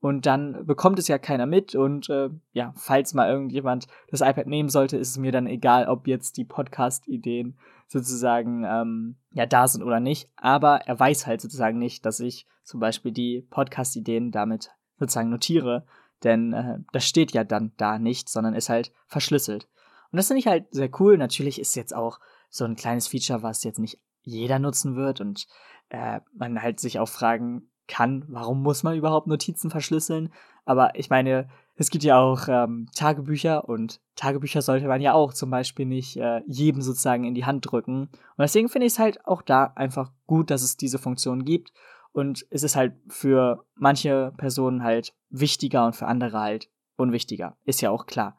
[0.00, 1.74] Und dann bekommt es ja keiner mit.
[1.74, 5.86] Und äh, ja, falls mal irgendjemand das iPad nehmen sollte, ist es mir dann egal,
[5.86, 10.30] ob jetzt die Podcast-Ideen sozusagen ähm, ja da sind oder nicht.
[10.36, 15.84] Aber er weiß halt sozusagen nicht, dass ich zum Beispiel die Podcast-Ideen damit sozusagen notiere.
[16.24, 19.68] Denn äh, das steht ja dann da nicht, sondern ist halt verschlüsselt.
[20.16, 21.18] Und das finde ich halt sehr cool.
[21.18, 25.46] Natürlich ist jetzt auch so ein kleines Feature, was jetzt nicht jeder nutzen wird und
[25.90, 30.32] äh, man halt sich auch fragen kann, warum muss man überhaupt Notizen verschlüsseln?
[30.64, 35.34] Aber ich meine, es gibt ja auch ähm, Tagebücher und Tagebücher sollte man ja auch
[35.34, 38.04] zum Beispiel nicht äh, jedem sozusagen in die Hand drücken.
[38.04, 41.74] Und deswegen finde ich es halt auch da einfach gut, dass es diese Funktion gibt.
[42.12, 47.58] Und es ist halt für manche Personen halt wichtiger und für andere halt unwichtiger.
[47.66, 48.38] Ist ja auch klar.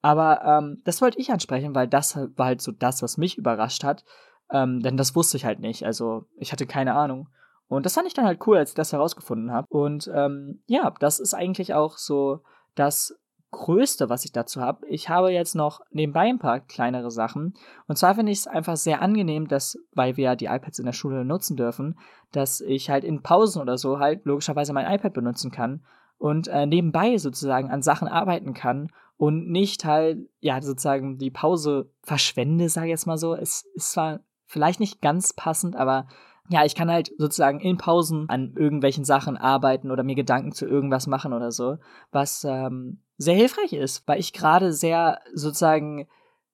[0.00, 3.84] Aber ähm, das wollte ich ansprechen, weil das war halt so das, was mich überrascht
[3.84, 4.04] hat.
[4.50, 5.84] Ähm, denn das wusste ich halt nicht.
[5.84, 7.28] Also ich hatte keine Ahnung.
[7.68, 9.66] Und das fand ich dann halt cool, als ich das herausgefunden habe.
[9.68, 12.40] Und ähm, ja, das ist eigentlich auch so
[12.74, 13.18] das
[13.50, 14.86] Größte, was ich dazu habe.
[14.88, 17.54] Ich habe jetzt noch nebenbei ein paar kleinere Sachen.
[17.86, 20.86] Und zwar finde ich es einfach sehr angenehm, dass, weil wir ja die iPads in
[20.86, 21.98] der Schule nutzen dürfen,
[22.32, 25.82] dass ich halt in Pausen oder so halt logischerweise mein iPad benutzen kann
[26.18, 31.90] und äh, nebenbei sozusagen an Sachen arbeiten kann und nicht halt, ja, sozusagen die Pause
[32.02, 33.34] verschwende, sage ich jetzt mal so.
[33.34, 36.06] Es ist zwar vielleicht nicht ganz passend, aber
[36.50, 40.66] ja, ich kann halt sozusagen in Pausen an irgendwelchen Sachen arbeiten oder mir Gedanken zu
[40.66, 41.76] irgendwas machen oder so,
[42.10, 46.08] was ähm, sehr hilfreich ist, weil ich gerade sehr sozusagen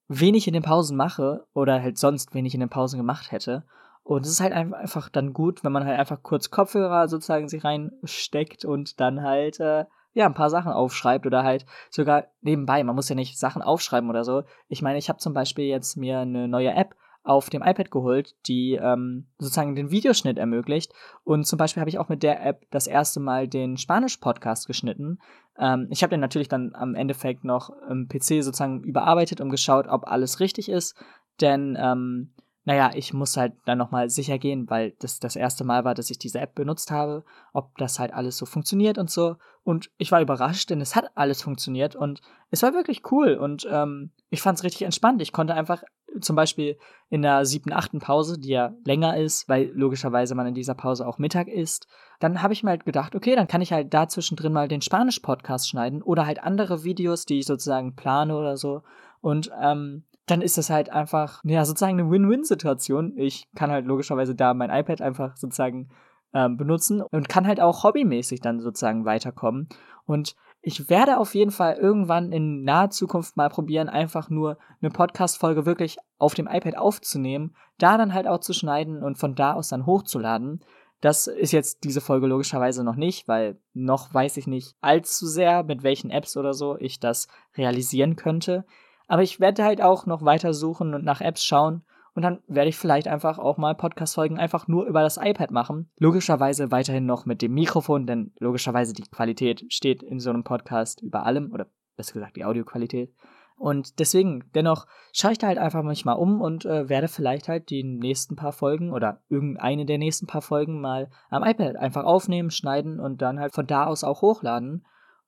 [0.09, 3.64] wenig in den Pausen mache oder halt sonst wenig in den Pausen gemacht hätte.
[4.05, 7.64] Und es ist halt einfach dann gut, wenn man halt einfach kurz Kopfhörer sozusagen sich
[7.64, 12.85] reinsteckt und dann halt äh, ja ein paar Sachen aufschreibt oder halt sogar nebenbei.
[12.85, 14.43] Man muss ja nicht Sachen aufschreiben oder so.
[14.69, 18.35] Ich meine, ich habe zum Beispiel jetzt mir eine neue App auf dem iPad geholt,
[18.47, 20.93] die ähm, sozusagen den Videoschnitt ermöglicht.
[21.25, 25.19] Und zum Beispiel habe ich auch mit der App das erste Mal den Spanisch-Podcast geschnitten.
[25.59, 29.88] Ähm, ich habe den natürlich dann am Endeffekt noch im PC sozusagen überarbeitet und geschaut,
[29.88, 30.95] ob alles richtig ist.
[31.40, 35.85] Denn ähm, naja, ich muss halt dann nochmal sicher gehen, weil das das erste Mal
[35.85, 39.37] war, dass ich diese App benutzt habe, ob das halt alles so funktioniert und so.
[39.64, 43.66] Und ich war überrascht, denn es hat alles funktioniert und es war wirklich cool und
[43.70, 45.20] ähm, ich fand es richtig entspannt.
[45.22, 45.83] Ich konnte einfach
[46.20, 50.55] zum Beispiel in der siebten, achten Pause, die ja länger ist, weil logischerweise man in
[50.55, 51.87] dieser Pause auch Mittag isst,
[52.20, 54.81] dann habe ich mir halt gedacht, okay, dann kann ich halt da zwischendrin mal den
[54.81, 58.83] Spanisch-Podcast schneiden oder halt andere Videos, die ich sozusagen plane oder so.
[59.20, 63.16] Und ähm, dann ist das halt einfach, ja, sozusagen eine Win-Win-Situation.
[63.16, 65.90] Ich kann halt logischerweise da mein iPad einfach sozusagen
[66.32, 69.68] ähm, benutzen und kann halt auch hobbymäßig dann sozusagen weiterkommen.
[70.06, 74.90] Und ich werde auf jeden Fall irgendwann in naher Zukunft mal probieren, einfach nur eine
[74.90, 79.52] Podcast-Folge wirklich auf dem iPad aufzunehmen, da dann halt auch zu schneiden und von da
[79.52, 80.64] aus dann hochzuladen.
[81.00, 85.62] Das ist jetzt diese Folge logischerweise noch nicht, weil noch weiß ich nicht allzu sehr,
[85.62, 88.64] mit welchen Apps oder so ich das realisieren könnte.
[89.07, 91.83] Aber ich werde halt auch noch weiter suchen und nach Apps schauen.
[92.14, 95.90] Und dann werde ich vielleicht einfach auch mal Podcast-Folgen einfach nur über das iPad machen.
[95.99, 101.03] Logischerweise weiterhin noch mit dem Mikrofon, denn logischerweise die Qualität steht in so einem Podcast
[101.03, 103.12] über allem, oder besser gesagt die Audioqualität.
[103.57, 107.71] Und deswegen, dennoch, schaue ich da halt einfach manchmal um und äh, werde vielleicht halt
[107.71, 112.51] die nächsten paar Folgen oder irgendeine der nächsten paar Folgen mal am iPad einfach aufnehmen,
[112.51, 114.85] schneiden und dann halt von da aus auch hochladen.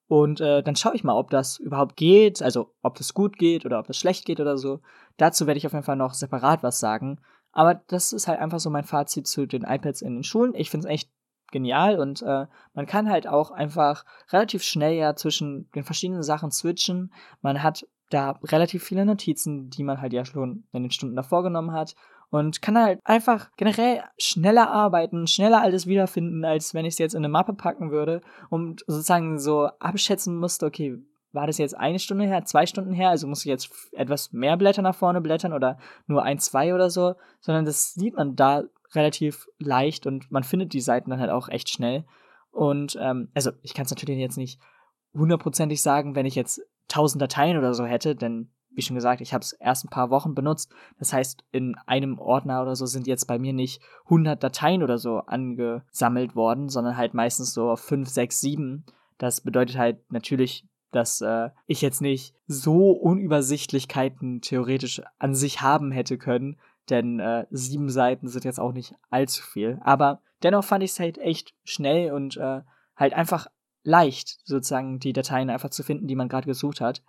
[0.09, 3.66] Und äh, dann schaue ich mal, ob das überhaupt geht, also ob das gut geht
[3.66, 4.81] oder ob das schlecht geht oder so.
[5.16, 7.21] Dazu werde ich auf jeden Fall noch separat was sagen.
[7.53, 10.55] Aber das ist halt einfach so mein Fazit zu den iPads in den Schulen.
[10.55, 11.11] Ich finde es echt
[11.51, 16.51] genial und äh, man kann halt auch einfach relativ schnell ja zwischen den verschiedenen Sachen
[16.51, 17.12] switchen.
[17.40, 21.42] Man hat da relativ viele Notizen, die man halt ja schon in den Stunden davor
[21.42, 21.97] genommen hat
[22.37, 27.14] und kann halt einfach generell schneller arbeiten, schneller alles wiederfinden, als wenn ich es jetzt
[27.14, 28.20] in eine Mappe packen würde
[28.51, 30.99] und sozusagen so abschätzen musste, okay,
[31.33, 34.57] war das jetzt eine Stunde her, zwei Stunden her, also muss ich jetzt etwas mehr
[34.57, 38.64] Blätter nach vorne blättern oder nur ein, zwei oder so, sondern das sieht man da
[38.94, 42.05] relativ leicht und man findet die Seiten dann halt auch echt schnell.
[42.51, 44.61] Und ähm, also ich kann es natürlich jetzt nicht
[45.14, 49.33] hundertprozentig sagen, wenn ich jetzt tausend Dateien oder so hätte, denn wie schon gesagt, ich
[49.35, 50.73] habe es erst ein paar Wochen benutzt.
[50.99, 54.99] Das heißt, in einem Ordner oder so sind jetzt bei mir nicht 100 Dateien oder
[54.99, 58.85] so angesammelt worden, sondern halt meistens so 5, 6, 7.
[59.19, 65.91] Das bedeutet halt natürlich, dass äh, ich jetzt nicht so Unübersichtlichkeiten theoretisch an sich haben
[65.91, 66.57] hätte können,
[66.91, 69.81] denn äh, sieben Seiten sind jetzt auch nicht allzu viel.
[69.83, 72.61] Aber dennoch fand ich es halt echt schnell und äh,
[72.95, 73.47] halt einfach
[73.83, 77.03] leicht, sozusagen die Dateien einfach zu finden, die man gerade gesucht hat.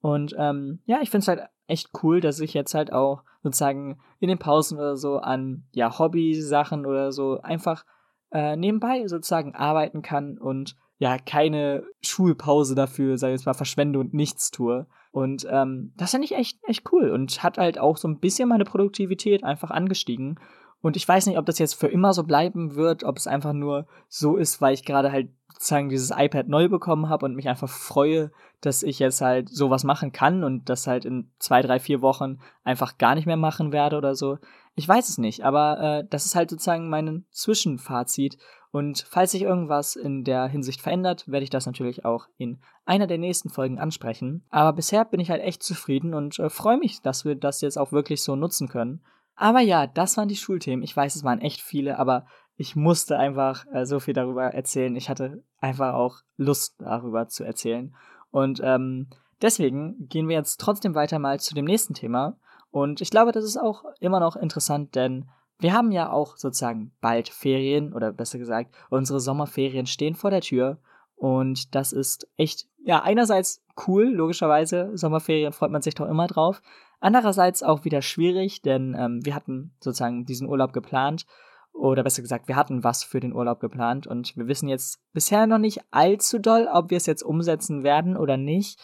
[0.00, 4.00] Und ähm, ja, ich finde es halt echt cool, dass ich jetzt halt auch sozusagen
[4.18, 7.84] in den Pausen oder so an ja Hobby-Sachen oder so einfach
[8.32, 13.98] äh, nebenbei sozusagen arbeiten kann und ja keine Schulpause dafür, sag ich jetzt mal, verschwende
[13.98, 14.86] und nichts tue.
[15.12, 18.48] Und ähm, das finde ich echt, echt cool und hat halt auch so ein bisschen
[18.48, 20.38] meine Produktivität einfach angestiegen.
[20.82, 23.52] Und ich weiß nicht, ob das jetzt für immer so bleiben wird, ob es einfach
[23.52, 27.48] nur so ist, weil ich gerade halt sozusagen dieses iPad neu bekommen habe und mich
[27.48, 28.30] einfach freue,
[28.62, 32.38] dass ich jetzt halt sowas machen kann und das halt in zwei, drei, vier Wochen
[32.64, 34.38] einfach gar nicht mehr machen werde oder so.
[34.74, 38.38] Ich weiß es nicht, aber äh, das ist halt sozusagen mein Zwischenfazit.
[38.72, 43.06] Und falls sich irgendwas in der Hinsicht verändert, werde ich das natürlich auch in einer
[43.06, 44.46] der nächsten Folgen ansprechen.
[44.48, 47.78] Aber bisher bin ich halt echt zufrieden und äh, freue mich, dass wir das jetzt
[47.78, 49.02] auch wirklich so nutzen können.
[49.40, 50.82] Aber ja, das waren die Schulthemen.
[50.82, 52.26] Ich weiß, es waren echt viele, aber
[52.56, 54.94] ich musste einfach äh, so viel darüber erzählen.
[54.96, 57.94] Ich hatte einfach auch Lust darüber zu erzählen.
[58.30, 59.08] Und ähm,
[59.40, 62.36] deswegen gehen wir jetzt trotzdem weiter mal zu dem nächsten Thema.
[62.70, 66.92] Und ich glaube, das ist auch immer noch interessant, denn wir haben ja auch sozusagen
[67.00, 70.82] bald Ferien oder besser gesagt, unsere Sommerferien stehen vor der Tür.
[71.20, 74.90] Und das ist echt, ja, einerseits cool, logischerweise.
[74.94, 76.62] Sommerferien freut man sich doch immer drauf.
[76.98, 81.26] Andererseits auch wieder schwierig, denn ähm, wir hatten sozusagen diesen Urlaub geplant
[81.74, 85.46] oder besser gesagt, wir hatten was für den Urlaub geplant und wir wissen jetzt bisher
[85.46, 88.80] noch nicht allzu doll, ob wir es jetzt umsetzen werden oder nicht.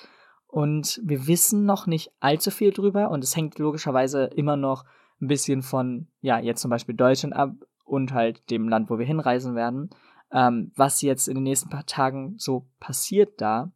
[0.47, 4.85] Und wir wissen noch nicht allzu viel drüber und es hängt logischerweise immer noch
[5.23, 7.53] ein bisschen von, ja, jetzt zum Beispiel Deutschland ab
[7.87, 9.89] und halt dem Land, wo wir hinreisen werden,
[10.33, 13.73] ähm, was jetzt in den nächsten paar Tagen so passiert da.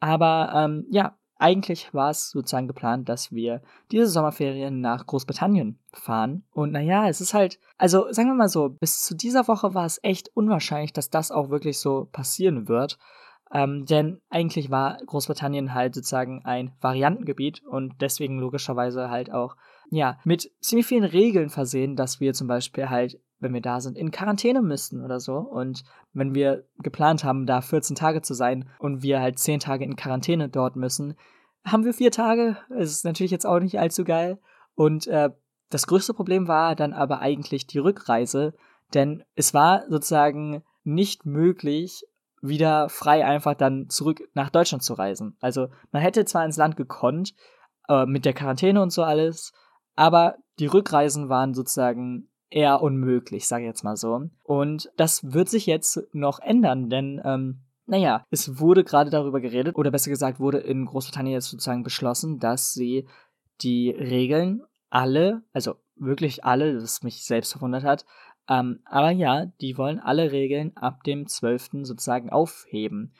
[0.00, 6.44] Aber ähm, ja, eigentlich war es sozusagen geplant, dass wir diese Sommerferien nach Großbritannien fahren.
[6.52, 9.84] Und naja, es ist halt, also sagen wir mal so, bis zu dieser Woche war
[9.84, 12.98] es echt unwahrscheinlich, dass das auch wirklich so passieren wird.
[13.52, 19.56] Ähm, denn eigentlich war Großbritannien halt sozusagen ein Variantengebiet und deswegen logischerweise halt auch,
[19.90, 23.96] ja, mit ziemlich vielen Regeln versehen, dass wir zum Beispiel halt wenn wir da sind,
[23.96, 25.36] in Quarantäne müssten oder so.
[25.36, 29.84] Und wenn wir geplant haben, da 14 Tage zu sein und wir halt 10 Tage
[29.84, 31.14] in Quarantäne dort müssen,
[31.64, 32.56] haben wir vier Tage.
[32.70, 34.40] Es ist natürlich jetzt auch nicht allzu geil.
[34.74, 35.30] Und äh,
[35.70, 38.54] das größte Problem war dann aber eigentlich die Rückreise,
[38.92, 42.04] denn es war sozusagen nicht möglich,
[42.42, 45.36] wieder frei einfach dann zurück nach Deutschland zu reisen.
[45.40, 47.34] Also man hätte zwar ins Land gekonnt,
[47.88, 49.52] äh, mit der Quarantäne und so alles,
[49.94, 54.28] aber die Rückreisen waren sozusagen eher unmöglich, sage ich jetzt mal so.
[54.44, 59.76] Und das wird sich jetzt noch ändern, denn ähm, naja, es wurde gerade darüber geredet,
[59.76, 63.06] oder besser gesagt, wurde in Großbritannien jetzt sozusagen beschlossen, dass sie
[63.60, 68.06] die Regeln alle, also wirklich alle, das mich selbst verwundert hat,
[68.48, 71.70] ähm, aber ja, die wollen alle Regeln ab dem 12.
[71.82, 73.14] sozusagen aufheben.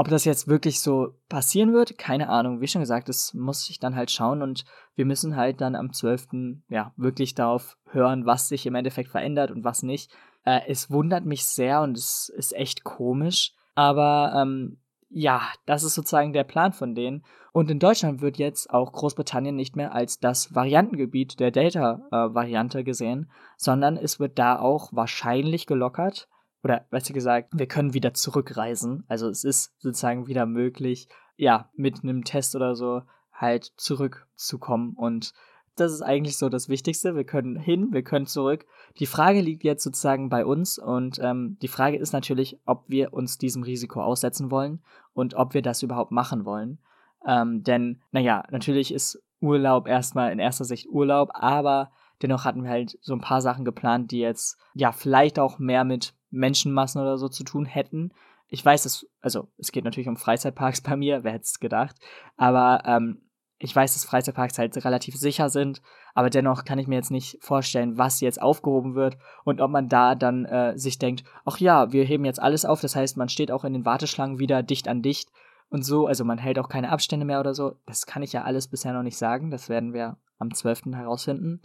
[0.00, 2.62] Ob das jetzt wirklich so passieren wird, keine Ahnung.
[2.62, 5.92] Wie schon gesagt, das muss ich dann halt schauen und wir müssen halt dann am
[5.92, 6.62] 12.
[6.70, 10.10] ja wirklich darauf hören, was sich im Endeffekt verändert und was nicht.
[10.46, 13.52] Äh, es wundert mich sehr und es ist echt komisch.
[13.74, 14.78] Aber ähm,
[15.10, 17.22] ja, das ist sozusagen der Plan von denen.
[17.52, 22.84] Und in Deutschland wird jetzt auch Großbritannien nicht mehr als das Variantengebiet der Delta-Variante äh,
[22.84, 26.26] gesehen, sondern es wird da auch wahrscheinlich gelockert
[26.62, 29.04] oder besser gesagt, wir können wieder zurückreisen.
[29.08, 34.92] Also es ist sozusagen wieder möglich, ja, mit einem Test oder so halt zurückzukommen.
[34.94, 35.32] Und
[35.76, 37.16] das ist eigentlich so das Wichtigste.
[37.16, 38.66] Wir können hin, wir können zurück.
[38.98, 43.14] Die Frage liegt jetzt sozusagen bei uns und ähm, die Frage ist natürlich, ob wir
[43.14, 44.82] uns diesem Risiko aussetzen wollen
[45.14, 46.78] und ob wir das überhaupt machen wollen.
[47.26, 51.90] Ähm, denn, naja, natürlich ist Urlaub erstmal in erster Sicht Urlaub, aber
[52.22, 55.84] dennoch hatten wir halt so ein paar Sachen geplant, die jetzt ja vielleicht auch mehr
[55.84, 58.12] mit Menschenmassen oder so zu tun hätten.
[58.48, 61.96] Ich weiß, dass, also es geht natürlich um Freizeitparks bei mir, wer hätte es gedacht,
[62.36, 63.22] aber ähm,
[63.62, 65.82] ich weiß, dass Freizeitparks halt relativ sicher sind,
[66.14, 69.88] aber dennoch kann ich mir jetzt nicht vorstellen, was jetzt aufgehoben wird und ob man
[69.88, 73.28] da dann äh, sich denkt, ach ja, wir heben jetzt alles auf, das heißt, man
[73.28, 75.30] steht auch in den Warteschlangen wieder dicht an dicht
[75.70, 76.06] und so.
[76.06, 77.76] Also man hält auch keine Abstände mehr oder so.
[77.86, 79.50] Das kann ich ja alles bisher noch nicht sagen.
[79.50, 80.86] Das werden wir am 12.
[80.92, 81.62] herausfinden.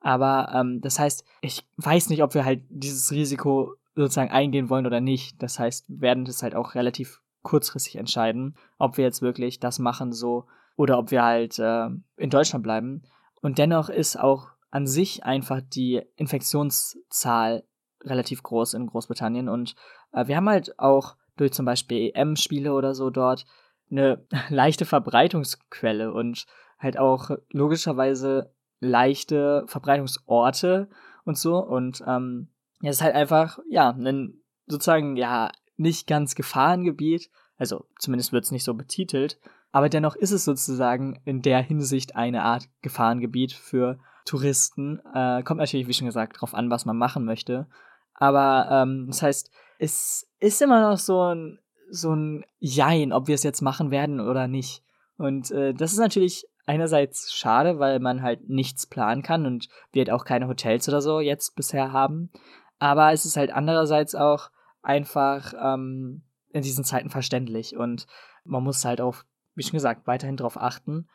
[0.00, 4.86] Aber ähm, das heißt, ich weiß nicht, ob wir halt dieses Risiko sozusagen eingehen wollen
[4.86, 5.42] oder nicht.
[5.42, 10.12] Das heißt, werden das halt auch relativ kurzfristig entscheiden, ob wir jetzt wirklich das machen
[10.12, 13.02] so oder ob wir halt äh, in Deutschland bleiben.
[13.40, 17.64] Und dennoch ist auch an sich einfach die Infektionszahl
[18.02, 19.48] relativ groß in Großbritannien.
[19.48, 19.74] Und
[20.12, 23.46] äh, wir haben halt auch durch zum Beispiel EM-Spiele oder so dort
[23.90, 26.46] eine leichte Verbreitungsquelle und
[26.78, 30.88] halt auch logischerweise leichte Verbreitungsorte
[31.24, 31.58] und so.
[31.58, 32.48] Und ähm,
[32.82, 37.30] es ist halt einfach, ja, ein sozusagen, ja, nicht ganz Gefahrengebiet.
[37.58, 39.38] Also zumindest wird es nicht so betitelt.
[39.72, 45.00] Aber dennoch ist es sozusagen in der Hinsicht eine Art Gefahrengebiet für Touristen.
[45.14, 47.66] Äh, kommt natürlich, wie schon gesagt, darauf an, was man machen möchte.
[48.14, 51.58] Aber ähm, das heißt, es ist immer noch so ein,
[51.90, 54.82] so ein Jein, ob wir es jetzt machen werden oder nicht.
[55.18, 60.00] Und äh, das ist natürlich einerseits schade, weil man halt nichts planen kann und wir
[60.00, 62.30] halt auch keine Hotels oder so jetzt bisher haben.
[62.78, 64.50] Aber es ist halt andererseits auch
[64.82, 68.06] einfach ähm, in diesen Zeiten verständlich und
[68.44, 69.16] man muss halt auch,
[69.54, 71.08] wie schon gesagt, weiterhin darauf achten.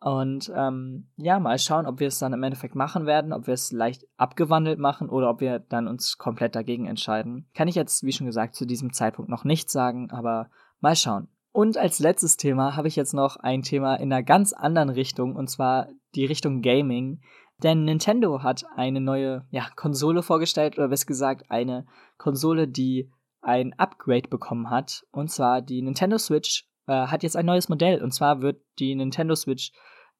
[0.00, 3.54] Und ähm, ja, mal schauen, ob wir es dann im Endeffekt machen werden, ob wir
[3.54, 7.48] es leicht abgewandelt machen oder ob wir dann uns komplett dagegen entscheiden.
[7.54, 10.50] Kann ich jetzt, wie schon gesagt, zu diesem Zeitpunkt noch nicht sagen, aber
[10.80, 11.28] mal schauen.
[11.52, 15.36] Und als letztes Thema habe ich jetzt noch ein Thema in einer ganz anderen Richtung,
[15.36, 17.22] und zwar die Richtung Gaming.
[17.62, 21.86] Denn Nintendo hat eine neue ja, Konsole vorgestellt, oder besser gesagt eine
[22.18, 25.04] Konsole, die ein Upgrade bekommen hat.
[25.10, 28.02] Und zwar die Nintendo Switch äh, hat jetzt ein neues Modell.
[28.02, 29.72] Und zwar wird die Nintendo Switch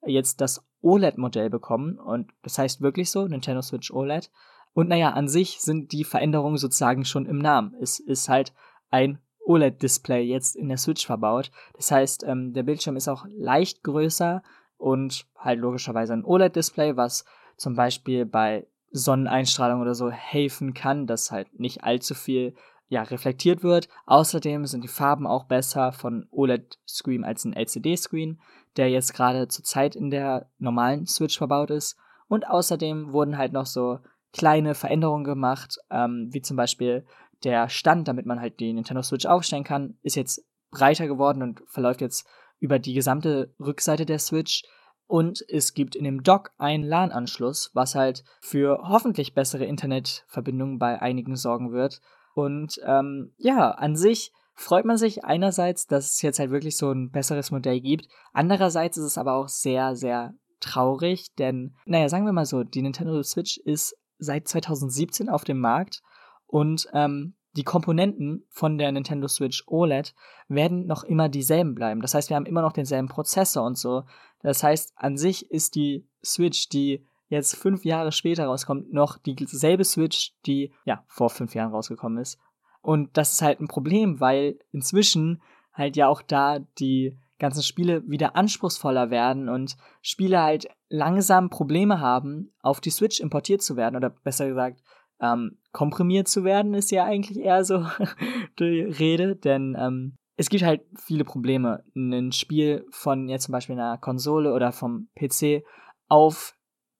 [0.06, 1.98] jetzt das OLED-Modell bekommen.
[1.98, 4.30] Und das heißt wirklich so, Nintendo Switch OLED.
[4.74, 7.74] Und naja, an sich sind die Veränderungen sozusagen schon im Namen.
[7.80, 8.52] Es ist halt
[8.90, 11.50] ein OLED-Display jetzt in der Switch verbaut.
[11.74, 14.42] Das heißt, ähm, der Bildschirm ist auch leicht größer
[14.78, 17.24] und halt logischerweise ein OLED-Display, was
[17.56, 22.54] zum Beispiel bei Sonneneinstrahlung oder so helfen kann, dass halt nicht allzu viel
[22.88, 23.88] ja, reflektiert wird.
[24.06, 28.40] Außerdem sind die Farben auch besser von OLED-Screen als ein LCD-Screen,
[28.76, 31.96] der jetzt gerade zur Zeit in der normalen Switch verbaut ist.
[32.28, 33.98] Und außerdem wurden halt noch so
[34.32, 37.06] kleine Veränderungen gemacht, ähm, wie zum Beispiel
[37.44, 41.62] der Stand, damit man halt die Nintendo Switch aufstellen kann, ist jetzt breiter geworden und
[41.66, 42.26] verläuft jetzt
[42.64, 44.62] über die gesamte Rückseite der Switch.
[45.06, 51.02] Und es gibt in dem Dock einen LAN-Anschluss, was halt für hoffentlich bessere Internetverbindungen bei
[51.02, 52.00] einigen sorgen wird.
[52.34, 56.90] Und ähm, ja, an sich freut man sich einerseits, dass es jetzt halt wirklich so
[56.90, 58.08] ein besseres Modell gibt.
[58.32, 62.80] Andererseits ist es aber auch sehr, sehr traurig, denn, naja, sagen wir mal so, die
[62.80, 66.00] Nintendo Switch ist seit 2017 auf dem Markt
[66.46, 70.14] und ähm, die Komponenten von der Nintendo Switch OLED
[70.48, 72.00] werden noch immer dieselben bleiben.
[72.00, 74.04] Das heißt, wir haben immer noch denselben Prozessor und so.
[74.42, 79.84] Das heißt, an sich ist die Switch, die jetzt fünf Jahre später rauskommt, noch dieselbe
[79.84, 82.38] Switch, die ja vor fünf Jahren rausgekommen ist.
[82.82, 85.40] Und das ist halt ein Problem, weil inzwischen
[85.72, 92.00] halt ja auch da die ganzen Spiele wieder anspruchsvoller werden und Spiele halt langsam Probleme
[92.00, 94.82] haben, auf die Switch importiert zu werden oder besser gesagt
[95.24, 97.86] ähm, komprimiert zu werden, ist ja eigentlich eher so
[98.58, 103.78] die Rede, denn ähm, es gibt halt viele Probleme, ein Spiel von jetzt zum Beispiel
[103.78, 105.64] einer Konsole oder vom PC
[106.08, 106.54] auf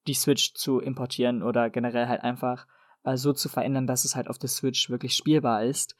[0.07, 2.67] die Switch zu importieren oder generell halt einfach
[3.05, 5.97] äh, so zu verändern, dass es halt auf der Switch wirklich spielbar ist.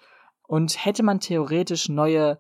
[0.47, 2.39] Und hätte man theoretisch neue,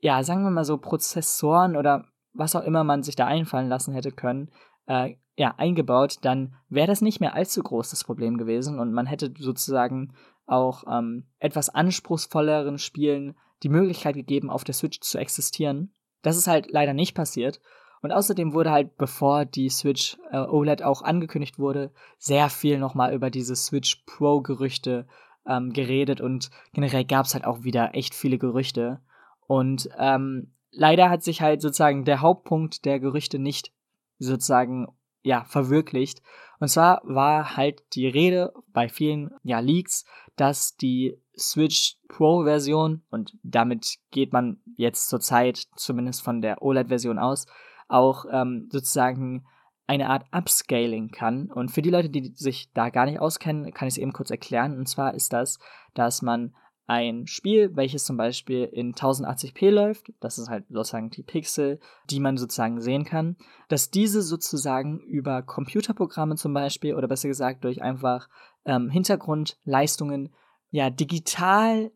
[0.00, 3.94] ja, sagen wir mal so Prozessoren oder was auch immer man sich da einfallen lassen
[3.94, 4.50] hätte können,
[4.86, 9.06] äh, ja, eingebaut, dann wäre das nicht mehr allzu groß das Problem gewesen und man
[9.06, 10.14] hätte sozusagen
[10.46, 15.92] auch ähm, etwas anspruchsvolleren Spielen die Möglichkeit gegeben, auf der Switch zu existieren.
[16.22, 17.60] Das ist halt leider nicht passiert.
[18.02, 23.14] Und außerdem wurde halt, bevor die Switch äh, OLED auch angekündigt wurde, sehr viel nochmal
[23.14, 25.06] über diese Switch Pro-Gerüchte
[25.46, 29.00] ähm, geredet und generell gab es halt auch wieder echt viele Gerüchte.
[29.46, 33.72] Und ähm, leider hat sich halt sozusagen der Hauptpunkt der Gerüchte nicht
[34.18, 34.86] sozusagen
[35.26, 36.22] ja verwirklicht.
[36.60, 40.04] Und zwar war halt die Rede bei vielen ja Leaks,
[40.36, 46.88] dass die Switch Pro Version und damit geht man jetzt zurzeit zumindest von der OLED
[46.88, 47.46] Version aus
[47.88, 49.46] auch ähm, sozusagen
[49.86, 51.50] eine Art Upscaling kann.
[51.50, 54.30] Und für die Leute, die sich da gar nicht auskennen, kann ich es eben kurz
[54.30, 54.76] erklären.
[54.76, 55.58] Und zwar ist das,
[55.94, 56.54] dass man
[56.86, 61.80] ein Spiel, welches zum Beispiel in 1080p läuft, das ist halt sozusagen die Pixel,
[62.10, 63.36] die man sozusagen sehen kann,
[63.68, 68.28] dass diese sozusagen über Computerprogramme zum Beispiel oder besser gesagt durch einfach
[68.64, 70.32] ähm, Hintergrundleistungen
[70.70, 71.90] ja digital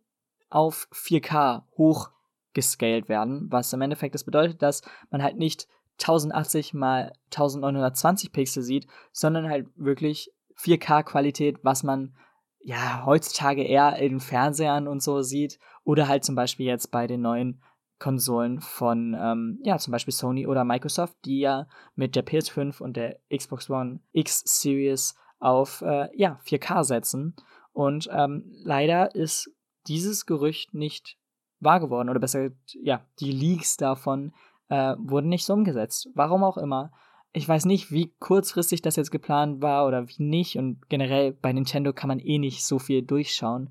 [0.48, 2.10] auf 4K hoch
[2.52, 5.68] gescaled werden, was im Endeffekt das bedeutet, dass man halt nicht
[6.00, 12.14] 1080 mal 1920 Pixel sieht, sondern halt wirklich 4K-Qualität, was man
[12.60, 17.22] ja heutzutage eher in Fernsehern und so sieht oder halt zum Beispiel jetzt bei den
[17.22, 17.62] neuen
[17.98, 22.96] Konsolen von, ähm, ja, zum Beispiel Sony oder Microsoft, die ja mit der PS5 und
[22.96, 27.36] der Xbox One X Series auf, äh, ja, 4K setzen.
[27.72, 29.54] Und ähm, leider ist
[29.86, 31.18] dieses Gerücht nicht
[31.60, 32.50] wahr geworden, oder besser,
[32.82, 34.32] ja, die Leaks davon
[34.68, 36.08] äh, wurden nicht so umgesetzt.
[36.14, 36.92] Warum auch immer.
[37.32, 40.56] Ich weiß nicht, wie kurzfristig das jetzt geplant war oder wie nicht.
[40.56, 43.70] Und generell bei Nintendo kann man eh nicht so viel durchschauen.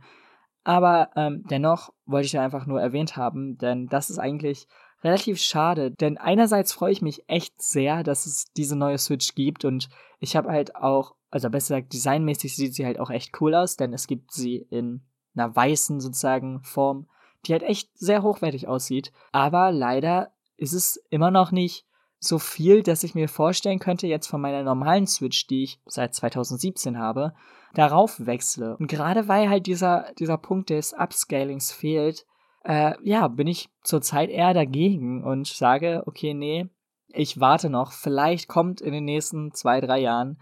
[0.63, 4.67] Aber ähm, dennoch wollte ich ja einfach nur erwähnt haben, denn das ist eigentlich
[5.03, 5.91] relativ schade.
[5.91, 9.89] Denn einerseits freue ich mich echt sehr, dass es diese neue Switch gibt und
[10.19, 13.77] ich habe halt auch, also besser gesagt, designmäßig sieht sie halt auch echt cool aus,
[13.77, 15.01] denn es gibt sie in
[15.35, 17.07] einer weißen sozusagen Form,
[17.45, 19.13] die halt echt sehr hochwertig aussieht.
[19.31, 21.85] Aber leider ist es immer noch nicht
[22.19, 26.13] so viel, dass ich mir vorstellen könnte, jetzt von meiner normalen Switch, die ich seit
[26.13, 27.33] 2017 habe,
[27.73, 28.75] darauf wechsle.
[28.77, 32.25] Und gerade weil halt dieser, dieser Punkt des Upscalings fehlt,
[32.63, 36.69] äh, ja, bin ich zurzeit eher dagegen und sage, okay, nee,
[37.07, 37.91] ich warte noch.
[37.91, 40.39] Vielleicht kommt in den nächsten zwei, drei Jahren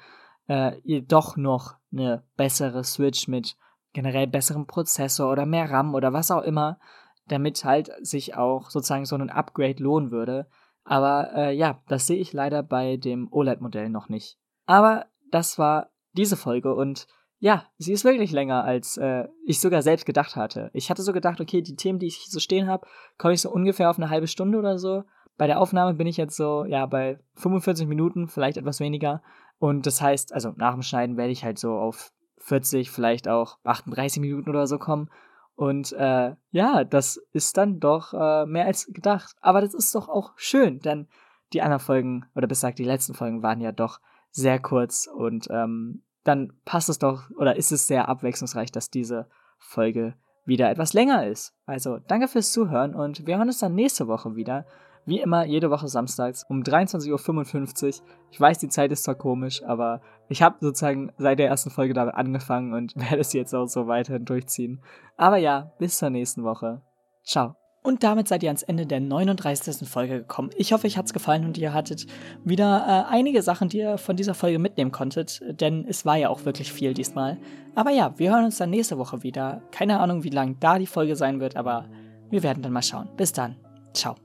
[0.47, 3.55] äh, doch noch eine bessere Switch mit
[3.93, 6.79] generell besserem Prozessor oder mehr RAM oder was auch immer,
[7.27, 10.47] damit halt sich auch sozusagen so ein Upgrade lohnen würde.
[10.87, 14.37] Aber äh, ja, das sehe ich leider bei dem OLED-Modell noch nicht.
[14.65, 17.07] Aber das war diese Folge und
[17.39, 20.71] ja, sie ist wirklich länger, als äh, ich sogar selbst gedacht hatte.
[20.73, 23.51] Ich hatte so gedacht, okay, die Themen, die ich so stehen habe, komme ich so
[23.51, 25.03] ungefähr auf eine halbe Stunde oder so.
[25.37, 29.21] Bei der Aufnahme bin ich jetzt so, ja, bei 45 Minuten, vielleicht etwas weniger.
[29.59, 33.57] Und das heißt, also nach dem Schneiden werde ich halt so auf 40, vielleicht auch
[33.65, 35.09] 38 Minuten oder so kommen.
[35.57, 39.35] Und äh, ja, das ist dann doch äh, mehr als gedacht.
[39.41, 41.07] Aber das ist doch auch schön, denn
[41.51, 43.99] die anderen Folgen, oder besser gesagt, die letzten Folgen waren ja doch
[44.29, 49.27] sehr kurz und ähm, dann passt es doch oder ist es sehr abwechslungsreich, dass diese
[49.57, 50.13] Folge
[50.45, 51.55] wieder etwas länger ist.
[51.65, 54.67] Also danke fürs Zuhören und wir hören uns dann nächste Woche wieder.
[55.07, 58.05] Wie immer, jede Woche samstags um 23.55 Uhr.
[58.29, 61.93] Ich weiß, die Zeit ist zwar komisch, aber ich habe sozusagen seit der ersten Folge
[61.93, 64.81] damit angefangen und werde es jetzt auch so weiterhin durchziehen.
[65.15, 66.81] Aber ja, bis zur nächsten Woche.
[67.23, 67.55] Ciao.
[67.83, 69.87] Und damit seid ihr ans Ende der 39.
[69.87, 70.49] Folge gekommen.
[70.57, 72.05] Ich hoffe, euch hat's gefallen und ihr hattet
[72.43, 76.27] wieder äh, einige Sachen, die ihr von dieser Folge mitnehmen konntet, denn es war ja
[76.27, 77.37] auch wirklich viel diesmal.
[77.75, 79.61] Aber ja, wir hören uns dann nächste Woche wieder.
[79.71, 81.85] Keine Ahnung, wie lang da die Folge sein wird, aber
[82.29, 83.07] wir werden dann mal schauen.
[83.15, 83.55] Bis dann.
[83.93, 84.17] Ciao.